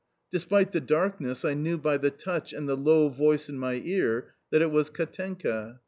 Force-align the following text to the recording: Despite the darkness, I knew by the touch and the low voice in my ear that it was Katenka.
Despite 0.31 0.71
the 0.71 0.81
darkness, 0.81 1.45
I 1.45 1.53
knew 1.53 1.77
by 1.77 1.97
the 1.99 2.09
touch 2.09 2.53
and 2.53 2.67
the 2.67 2.75
low 2.75 3.07
voice 3.09 3.49
in 3.49 3.59
my 3.59 3.79
ear 3.85 4.33
that 4.49 4.63
it 4.63 4.71
was 4.71 4.89
Katenka. 4.89 5.79